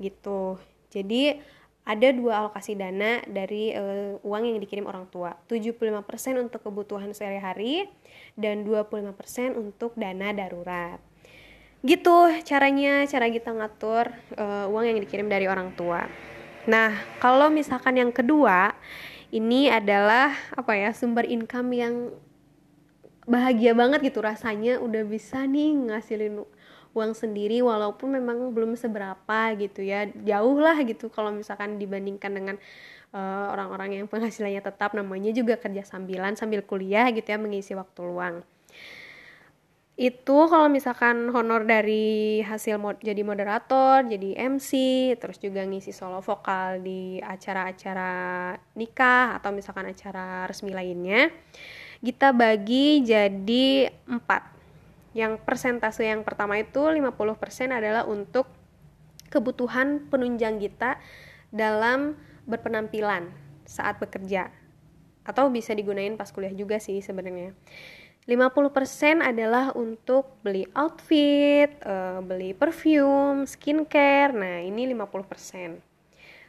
gitu. 0.02 0.58
Jadi 0.90 1.38
ada 1.84 2.08
dua 2.16 2.42
alokasi 2.42 2.74
dana 2.74 3.20
dari 3.28 3.70
uh, 3.76 4.18
uang 4.24 4.42
yang 4.50 4.58
dikirim 4.58 4.88
orang 4.88 5.06
tua. 5.12 5.36
75% 5.46 6.02
untuk 6.40 6.64
kebutuhan 6.64 7.12
sehari-hari 7.14 7.86
dan 8.34 8.66
25% 8.66 9.14
untuk 9.54 9.92
dana 9.94 10.32
darurat. 10.32 10.98
Gitu 11.84 12.40
caranya 12.48 13.04
cara 13.04 13.28
kita 13.28 13.52
ngatur 13.52 14.08
uh, 14.40 14.66
uang 14.72 14.84
yang 14.90 14.98
dikirim 14.98 15.28
dari 15.28 15.44
orang 15.44 15.76
tua. 15.76 16.08
Nah 16.64 16.96
kalau 17.20 17.52
misalkan 17.52 18.00
yang 18.00 18.10
kedua 18.10 18.72
ini 19.28 19.68
adalah 19.68 20.32
apa 20.56 20.72
ya 20.72 20.90
sumber 20.96 21.28
income 21.28 21.70
yang 21.76 21.94
bahagia 23.24 23.72
banget 23.72 24.12
gitu 24.12 24.20
rasanya 24.20 24.80
udah 24.80 25.02
bisa 25.08 25.44
nih 25.48 25.72
ngasilin 25.92 26.44
uang 26.94 27.12
sendiri 27.12 27.58
walaupun 27.60 28.14
memang 28.14 28.54
belum 28.54 28.78
seberapa 28.78 29.38
gitu 29.58 29.82
ya. 29.82 30.06
Jauh 30.08 30.58
lah 30.62 30.78
gitu 30.86 31.10
kalau 31.10 31.34
misalkan 31.34 31.76
dibandingkan 31.76 32.30
dengan 32.30 32.56
uh, 33.10 33.50
orang-orang 33.50 33.98
yang 34.00 34.06
penghasilannya 34.06 34.62
tetap 34.62 34.94
namanya 34.94 35.34
juga 35.34 35.58
kerja 35.58 35.82
sambilan 35.82 36.38
sambil 36.38 36.62
kuliah 36.62 37.10
gitu 37.10 37.26
ya 37.26 37.38
mengisi 37.38 37.74
waktu 37.74 38.00
luang. 38.02 38.46
Itu 39.94 40.50
kalau 40.50 40.66
misalkan 40.66 41.30
honor 41.30 41.62
dari 41.62 42.42
hasil 42.42 42.82
mod 42.82 42.98
jadi 42.98 43.22
moderator, 43.22 44.02
jadi 44.02 44.34
MC, 44.50 44.70
terus 45.22 45.38
juga 45.38 45.62
ngisi 45.62 45.94
solo 45.94 46.18
vokal 46.18 46.82
di 46.82 47.22
acara-acara 47.22 48.10
nikah 48.74 49.38
atau 49.38 49.54
misalkan 49.54 49.94
acara 49.94 50.50
resmi 50.50 50.74
lainnya, 50.74 51.30
kita 52.04 52.36
bagi 52.36 53.00
jadi 53.00 53.88
empat 54.04 54.52
yang 55.16 55.40
persentase 55.40 56.04
yang 56.04 56.20
pertama 56.20 56.60
itu 56.60 56.84
50% 56.84 57.00
adalah 57.72 58.04
untuk 58.04 58.44
kebutuhan 59.32 60.04
penunjang 60.12 60.60
kita 60.60 61.00
dalam 61.48 62.18
berpenampilan 62.44 63.32
saat 63.64 63.96
bekerja 63.96 64.52
atau 65.24 65.48
bisa 65.48 65.72
digunain 65.72 66.20
pas 66.20 66.28
kuliah 66.28 66.52
juga 66.52 66.76
sih 66.76 67.00
sebenarnya 67.00 67.56
50% 68.24 69.20
adalah 69.20 69.76
untuk 69.76 70.40
beli 70.40 70.64
outfit, 70.72 71.68
uh, 71.84 72.24
beli 72.24 72.56
perfume, 72.56 73.44
skincare. 73.44 74.32
Nah, 74.32 74.64
ini 74.64 74.88
50%. 74.88 75.76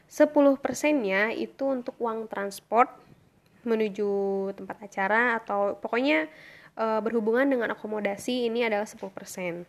10%-nya 0.08 1.36
itu 1.36 1.64
untuk 1.68 2.00
uang 2.00 2.32
transport 2.32 2.88
menuju 3.66 4.10
tempat 4.56 4.78
acara 4.86 5.42
atau 5.42 5.76
pokoknya 5.82 6.30
uh, 6.78 7.02
berhubungan 7.02 7.50
dengan 7.50 7.74
akomodasi 7.74 8.48
ini 8.48 8.64
adalah 8.64 8.86
10%. 8.86 9.66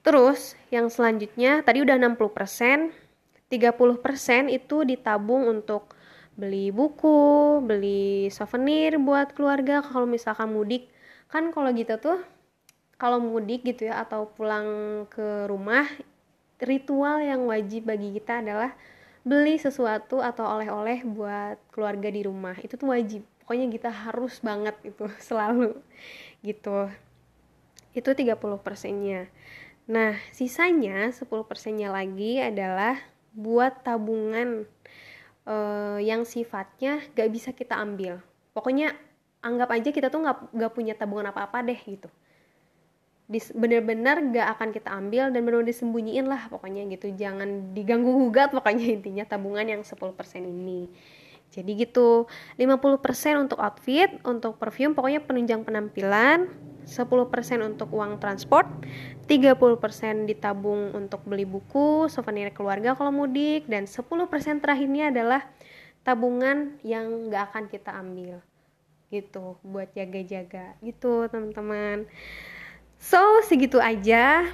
Terus 0.00 0.56
yang 0.72 0.88
selanjutnya 0.88 1.60
tadi 1.62 1.84
udah 1.84 1.96
60%, 1.96 2.90
30% 3.52 4.50
itu 4.50 4.76
ditabung 4.86 5.42
untuk 5.48 5.94
beli 6.38 6.72
buku, 6.72 7.60
beli 7.60 8.32
souvenir 8.32 8.96
buat 8.96 9.36
keluarga 9.36 9.84
kalau 9.84 10.08
misalkan 10.08 10.50
mudik. 10.50 10.88
Kan 11.28 11.52
kalau 11.52 11.68
gitu 11.76 12.00
tuh 12.00 12.18
kalau 12.96 13.20
mudik 13.20 13.64
gitu 13.64 13.88
ya 13.88 14.04
atau 14.04 14.28
pulang 14.32 15.04
ke 15.08 15.48
rumah 15.48 15.84
ritual 16.60 17.20
yang 17.24 17.48
wajib 17.48 17.88
bagi 17.88 18.12
kita 18.16 18.44
adalah 18.44 18.72
beli 19.20 19.60
sesuatu 19.60 20.24
atau 20.24 20.44
oleh-oleh 20.58 21.04
buat 21.04 21.60
keluarga 21.72 22.08
di 22.08 22.24
rumah. 22.24 22.56
Itu 22.60 22.80
tuh 22.80 22.92
wajib. 22.92 23.22
Pokoknya 23.44 23.66
kita 23.68 23.90
harus 23.90 24.40
banget 24.40 24.76
itu 24.84 25.04
selalu. 25.28 25.76
Gitu. 26.40 26.88
Itu 27.92 28.10
30 28.14 28.38
persennya. 28.62 29.28
Nah 29.90 30.14
sisanya 30.30 31.10
10 31.10 31.26
persennya 31.44 31.90
lagi 31.90 32.38
adalah 32.38 32.96
buat 33.34 33.82
tabungan 33.82 34.66
uh, 35.46 35.98
yang 35.98 36.22
sifatnya 36.22 37.02
gak 37.14 37.30
bisa 37.30 37.50
kita 37.50 37.78
ambil. 37.78 38.22
Pokoknya 38.54 38.94
anggap 39.42 39.72
aja 39.74 39.90
kita 39.90 40.12
tuh 40.12 40.22
gak, 40.22 40.52
gak 40.54 40.72
punya 40.72 40.94
tabungan 40.94 41.32
apa-apa 41.32 41.64
deh 41.64 41.80
gitu 41.80 42.10
bener-bener 43.30 44.34
gak 44.34 44.58
akan 44.58 44.68
kita 44.74 44.90
ambil 44.90 45.30
dan 45.30 45.46
bener-bener 45.46 45.70
disembunyiin 45.70 46.26
lah 46.26 46.50
pokoknya 46.50 46.90
gitu 46.90 47.14
jangan 47.14 47.70
diganggu 47.70 48.10
gugat 48.10 48.50
pokoknya 48.50 48.90
intinya 48.98 49.22
tabungan 49.22 49.66
yang 49.70 49.82
10% 49.86 50.18
ini 50.42 50.90
jadi 51.50 51.82
gitu, 51.82 52.30
50% 52.62 53.42
untuk 53.42 53.58
outfit, 53.58 54.06
untuk 54.22 54.54
perfume, 54.54 54.94
pokoknya 54.94 55.18
penunjang 55.26 55.66
penampilan, 55.66 56.46
10% 56.86 57.66
untuk 57.66 57.90
uang 57.90 58.22
transport, 58.22 58.70
30% 59.26 60.30
ditabung 60.30 60.94
untuk 60.94 61.26
beli 61.26 61.42
buku, 61.42 62.06
souvenir 62.06 62.54
keluarga 62.54 62.94
kalau 62.94 63.10
mudik, 63.10 63.66
dan 63.66 63.90
10% 63.90 64.62
terakhirnya 64.62 65.10
adalah 65.10 65.42
tabungan 66.06 66.78
yang 66.86 67.26
gak 67.34 67.50
akan 67.50 67.64
kita 67.66 67.98
ambil. 67.98 68.38
Gitu, 69.10 69.58
buat 69.66 69.90
jaga-jaga. 69.90 70.78
Gitu, 70.78 71.26
teman-teman. 71.34 72.06
So, 73.00 73.40
segitu 73.48 73.80
aja 73.80 74.44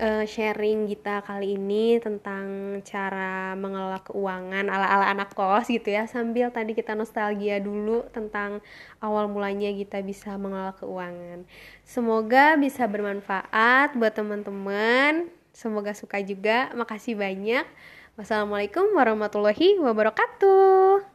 uh, 0.00 0.24
sharing 0.24 0.88
kita 0.88 1.20
kali 1.20 1.60
ini 1.60 2.00
tentang 2.00 2.80
cara 2.80 3.52
mengelola 3.52 4.00
keuangan 4.00 4.72
ala-ala 4.72 5.12
anak 5.12 5.36
kos 5.36 5.68
gitu 5.68 5.92
ya 5.92 6.08
sambil 6.08 6.48
tadi 6.48 6.72
kita 6.72 6.96
nostalgia 6.96 7.60
dulu 7.60 8.08
tentang 8.08 8.64
awal 9.04 9.28
mulanya 9.28 9.68
kita 9.76 10.00
bisa 10.00 10.40
mengelola 10.40 10.72
keuangan. 10.80 11.44
Semoga 11.84 12.56
bisa 12.56 12.88
bermanfaat 12.88 13.92
buat 14.00 14.16
teman-teman. 14.16 15.28
Semoga 15.52 15.92
suka 15.92 16.24
juga. 16.24 16.72
Makasih 16.72 17.20
banyak. 17.20 17.68
Wassalamualaikum 18.16 18.96
warahmatullahi 18.96 19.76
wabarakatuh. 19.76 21.09